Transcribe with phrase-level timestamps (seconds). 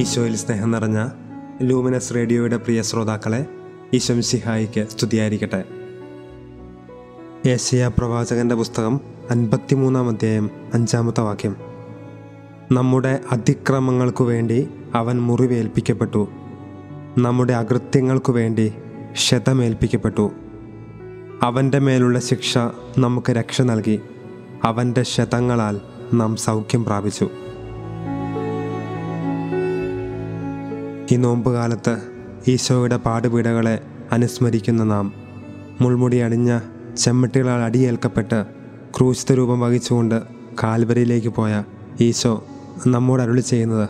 [0.00, 1.08] ഈശോയിൽ സ്നേഹം നിറഞ്ഞ
[1.62, 3.46] ലൂമിനസ് റേഡിയോയുടെ പ്രിയ ശ്രോതാക്കളെ
[3.94, 5.64] ഈശം സിഹായിക്ക് സ്തുതിയായിരിക്കട്ടെ.
[7.48, 11.56] ഏഷ്യ പ്രവാചകന്റെ പുസ്തകം അൻപത്തിമൂന്നാം അധ്യായം അഞ്ചാമത്തെ വാക്യം.
[12.72, 16.28] നമ്മുടെ അതിക്രമങ്ങൾക്കു വേണ്ടി അവൻ മുറിവേൽപ്പിക്കപ്പെട്ടു.
[17.18, 18.72] നമ്മുടെ അകൃത്യങ്ങൾക്കു വേണ്ടി
[19.12, 20.30] ക്ഷതമേൽപ്പിക്കപ്പെട്ടു.
[21.42, 22.58] അവന്റെ മേലുള്ള ശിക്ഷ
[22.98, 24.00] നമുക്ക് രക്ഷ നൽകി.
[24.64, 25.80] അവന്റെ ക്ഷതങ്ങളാൽ
[26.14, 27.30] നാം സൗഖ്യം പ്രാപിച്ചു.
[31.16, 31.92] ഈ നോമ്പ് കാലത്ത്
[32.48, 35.12] ഈശോയുടെ പാടുപീടകളെ അനുസ്മരിക്കുന്ന നാം.
[35.80, 36.60] മുൾമുടി അണിഞ്ഞ
[36.96, 38.44] ചെമ്മട്ടികളാൽ അടിയേൽക്കപ്പെട്ട്
[38.96, 40.22] ക്രൂശിത രൂപം വഹിച്ചുകൊണ്ട്
[40.62, 41.64] കാൽവരിയിലേക്ക് പോയ
[42.00, 42.44] ഈശോ
[42.86, 43.88] നമ്മോട് അരുളി ചെയ്യുന്നത്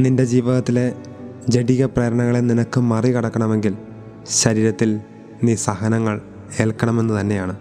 [0.00, 0.96] നിന്റെ ജീവിതത്തിലെ
[1.48, 3.76] ജഡിക പ്രേരണകളെ നിനക്ക് മറികടക്കണമെങ്കിൽ
[4.30, 5.00] ശരീരത്തിൽ
[5.44, 6.20] നീ സഹനങ്ങൾ
[6.60, 7.56] ഏൽക്കണമെന്ന് തന്നെയാണ്.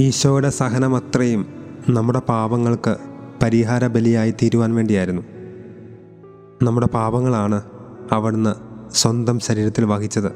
[0.00, 1.46] ഈശോയുടെ സഹനം അത്രയും
[1.90, 2.96] നമ്മുടെ പാപങ്ങൾക്ക്
[3.42, 5.22] പരിഹാര ബലിയായി തീരുവാൻ വേണ്ടിയായിരുന്നു.
[6.62, 7.62] നമ്മുടെ പാപങ്ങളാണ്
[8.12, 8.54] അവിടുന്ന്
[8.94, 10.32] സ്വന്തം ശരീരത്തിൽ വഹിച്ചത്.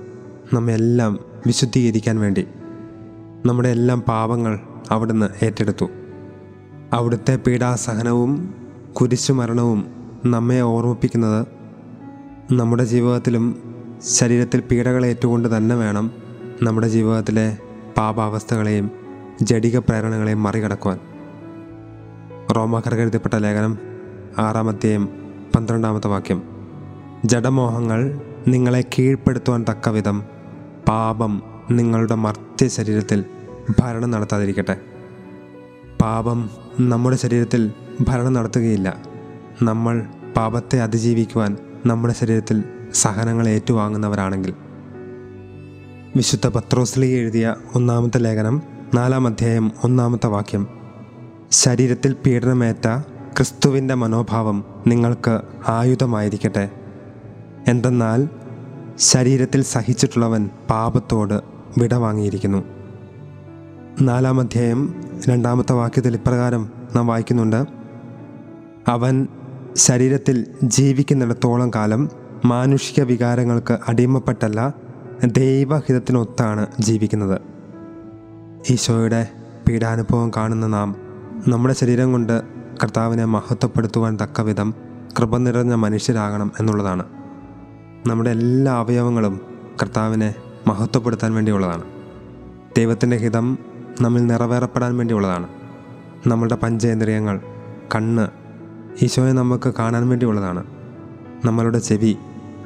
[0.52, 2.46] നമ്മെല്ലാം വിശുദ്ധീകരിക്കാൻ വേണ്ടി.
[3.46, 4.60] നമ്മുടെ എല്ലാം പാപങ്ങൾ
[4.90, 5.86] അവിടുന്ന് ഏറ്റെടുത്തു.
[6.92, 8.54] അവിടുത്തെ പീഡാസഹനവും
[8.92, 9.86] കുരിശുമരണവും
[10.26, 11.46] നമ്മെ ഓർമ്മിപ്പിക്കുന്നത്
[12.52, 13.74] നമ്മുടെ ജീവിതത്തിലും
[14.08, 16.10] ശരീരത്തിൽ പീഡകൾ ഏറ്റുകൊണ്ട് തന്നെ വേണം
[16.62, 17.58] നമ്മുടെ ജീവിതത്തിലെ
[17.98, 18.90] പാപാവസ്ഥകളെയും
[19.42, 20.98] ജടിക പ്രേരണകളെയും മറികടക്കുവാൻ.
[22.56, 23.78] റോമാക്കർക്ക് എഴുതപ്പെട്ട ലേഖനം
[24.38, 25.19] ആറാമത്തെയും
[25.56, 26.42] പന്ത്രണ്ടാമത്തെ വാക്യം.
[27.24, 30.22] ജഡമോഹങ്ങൾ നിങ്ങളെ കീഴ്പ്പെടുത്തുവാൻ തക്ക വിധം
[30.88, 33.24] പാപം നിങ്ങളുടെ മർത്യ ശരീരത്തിൽ
[33.80, 34.76] ഭരണം നടത്താതിരിക്കട്ടെ.
[36.02, 39.02] പാപം നമ്മുടെ ശരീരത്തിൽ ഭരണം നടത്തുകയില്ല.
[39.62, 42.64] നമ്മൾ പാപത്തെ അതിജീവിക്കുവാൻ നമ്മുടെ ശരീരത്തിൽ
[42.94, 44.54] സഹനങ്ങൾ ഏറ്റുവാങ്ങുന്നവരാണെങ്കിൽ.
[46.16, 48.62] വിശുദ്ധ പത്രോസ്ലി എഴുതിയ ഒന്നാമത്തെ ലേഖനം
[48.94, 50.66] നാലാം അധ്യായം ഒന്നാമത്തെ വാക്യം.
[51.50, 53.02] ശരീരത്തിൽ പീഡനമേറ്റ
[53.36, 56.70] ക്രിസ്തുവിന്റെ മനോഭാവം നിങ്ങൾക്ക് ആയുധമായിരിക്കട്ടെ.
[57.68, 58.28] എന്തെന്നാൽ
[58.98, 61.40] ശരീരത്തിൽ സഹിച്ചിട്ടുള്ളവൻ പാപത്തോട്
[61.78, 62.64] വിടവാങ്ങിയിരിക്കുന്നു
[64.00, 64.94] നാലാം അധ്യായം
[65.28, 67.64] രണ്ടാമത്തെ വാക്യത്തിൽ ഇപ്രകാരം നാം വായിക്കുന്നുണ്ട്.
[68.88, 69.26] അവൻ
[69.76, 72.10] ശരീരത്തിൽ ജീവിക്കുന്നിടത്തോളം കാലം
[72.44, 74.74] മാനുഷിക വികാരങ്ങൾക്ക് അടിമപ്പെട്ടല്ല
[75.24, 77.40] ദൈവഹിതത്തിനൊത്താണ് ജീവിക്കുന്നത്.
[78.70, 79.28] ഈശോയുടെ
[79.68, 80.96] പീഡാനുഭവം കാണുന്ന നാം
[81.48, 84.74] നമ്മുടെ ശരീരം കൊണ്ട് കർത്താവിനെ മഹത്വപ്പെടുത്തുവാൻ തക്ക വിധം
[85.18, 87.04] കൃപ നിറഞ്ഞ മനുഷ്യരാകണം എന്നുള്ളതാണ്.
[88.06, 89.40] നമ്മുടെ എല്ലാ അവയവങ്ങളും
[89.82, 90.34] കർത്താവിനെ
[90.66, 91.82] മഹത്വപ്പെടുത്താൻ വേണ്ടിയുള്ളതാണ്.
[92.76, 93.58] ദൈവത്തിന്റെ ഹിതം
[94.00, 95.48] നമ്മിൽ നിറവേറപ്പെടാൻ വേണ്ടിയുള്ളതാണ്.
[96.26, 97.40] നമ്മളുടെ പഞ്ചേന്ദ്രിയങ്ങൾ
[97.94, 98.28] കണ്ണ്
[99.02, 100.64] ഈശോയെ നമുക്ക് കാണാൻ വേണ്ടിയുള്ളതാണ്.
[101.44, 102.16] നമ്മളുടെ ചെവി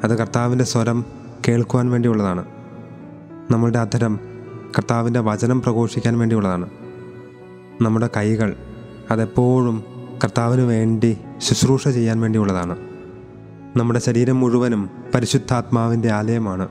[0.03, 1.05] അത് കർത്താവിന്റെ സ്വരം
[1.47, 2.45] കേൾക്കുവാൻ വേണ്ടിയുള്ളതാണ്.
[3.51, 4.19] നമ്മളുടെ അധരം
[4.77, 6.69] കർത്താവിന്റെ വചനം പ്രഘോഷിക്കാൻ വേണ്ടിയുള്ളതാണ്.
[7.81, 8.55] നമ്മുടെ കൈകൾ
[9.11, 9.94] അതെപ്പോഴും
[10.25, 12.77] കർത്താവിന് വേണ്ടി ശുശ്രൂഷ ചെയ്യാൻ വേണ്ടിയുള്ളതാണ്.
[13.77, 16.67] നമ്മുടെ ശരീരം മുഴുവനും പരിശുദ്ധാത്മാവിന്റെ ആലയമാണ്.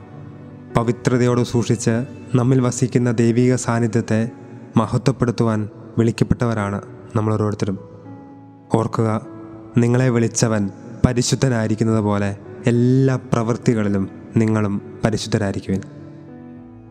[0.76, 2.04] പവിത്രതയോട് സൂക്ഷിച്ച്
[2.34, 4.31] നമ്മിൽ വസിക്കുന്ന ദൈവിക സാന്നിധ്യത്തെ
[4.76, 6.82] മഹത്വപ്പെടുത്തുവാൻ വിളിക്കപ്പെട്ടവരാണ്
[7.16, 7.78] നമ്മൾ ഓരോരുത്തരും
[8.75, 9.26] ഓർക്കുക
[9.78, 10.71] നിങ്ങളെ വിളിച്ചവൻ
[11.06, 12.36] പരിശുദ്ധനായിരിക്കുന്നത് പോലെ
[12.66, 15.81] എല്ലാ പ്രവൃത്തികളിലും നിങ്ങളും പരിശുദ്ധരായിരിക്കുവിൻ.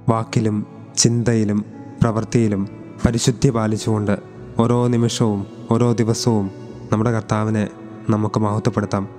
[0.09, 1.65] വാക്കിലും ചിന്തയിലും
[2.01, 2.67] പ്രവൃത്തിയിലും
[3.05, 6.51] പരിശുദ്ധി പാലിച്ചുകൊണ്ട് ഓരോ നിമിഷവും ഓരോ ദിവസവും
[6.91, 7.67] നമ്മുടെ കർത്താവിനെ
[8.09, 9.09] നമുക്ക് മഹത്വപ്പെടുത്താം.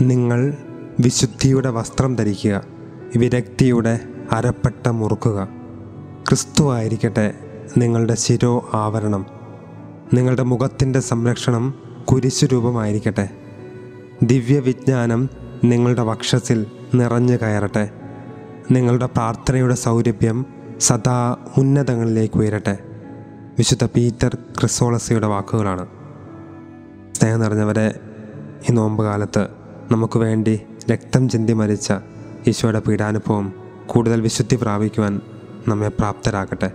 [0.00, 0.56] നിങ്ങൾ
[1.00, 2.64] വിശുദ്ധിയുടെ വസ്ത്രം ധരിക്കുക
[3.16, 4.00] വിരക്തിയുടെ
[4.32, 5.48] അരപ്പെട്ട മുറുക്കുക.
[6.28, 7.34] ക്രിസ്തു ആയിരിക്കട്ടെ
[7.78, 9.26] നിങ്ങളുടെ ശിരോ ആവരണം.
[10.14, 13.28] നിങ്ങളുടെ മുഖത്തിന്റെ സംരക്ഷണം കുരിശു രൂപമായിരിക്കട്ടെ.
[14.22, 15.30] ദിവ്യവിജ്ഞാനം
[15.64, 17.90] നിങ്ങളുടെ വക്ഷത്തിൽ നിറഞ്ഞു കയറട്ടെ.
[18.70, 20.46] നിങ്ങളുടെ പ്രാർത്ഥനയുടെ സൗരഭ്യം
[20.80, 22.78] സദാ ഉന്നതങ്ങളിലേക്ക് ഉയരട്ടെ.
[23.58, 25.86] വിശുദ്ധ പീറ്റർ ക്രിസോളസിയുടെ വാക്കുകളാണ്.
[27.12, 28.00] സ്നേഹം നിറഞ്ഞവരെ
[28.70, 29.48] ഈ നോമ്പ് കാലത്ത്
[29.90, 31.92] നമുക്ക് വേണ്ടി രക്തം ചിന്തി മരിച്ച
[32.46, 33.52] ഈശോയുടെ പീഡാനുഭവം
[33.86, 35.20] കൂടുതൽ വിശുദ്ധി പ്രാപിക്കുവാൻ
[35.68, 36.72] നമ്മെ പ്രാപ്തരാക്കട്ടെ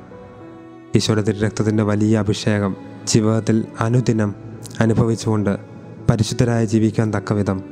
[0.96, 2.76] ഈശോയുടെ തിരുരക്തത്തിന്റെ വലിയ അഭിഷേകം
[3.06, 4.36] ജീവിതത്തിൽ അനുദിനം
[4.80, 5.58] അനുഭവിച്ചുകൊണ്ട്
[6.10, 7.64] പരിശുദ്ധരായി ജീവിക്കാൻ തക്കവിധം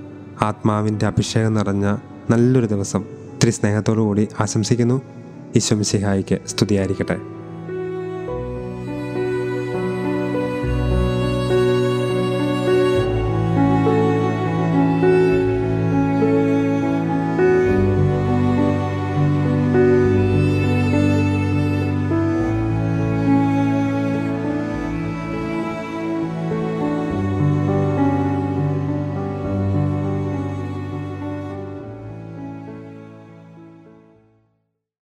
[0.41, 1.97] ആത്മാവിന്റെ അഭിഷേകം നിറഞ്ഞ
[2.29, 3.01] നല്ലൊരു ദിവസം.
[3.33, 5.01] ഇത്തിരി സ്നേഹത്തോടു കൂടി ആശംസിക്കുന്നു.
[5.55, 7.36] ഈശോ മിശിഹായിക്ക് സ്തുതിയായിരിക്കട്ടെ.